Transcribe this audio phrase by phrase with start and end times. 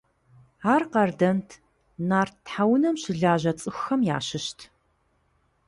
[0.73, 1.49] Ар къардэнт,
[2.09, 4.59] нарт тхьэунэм щылажьэ цӀыхухэм ящыщт.